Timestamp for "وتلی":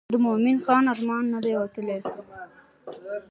1.59-1.99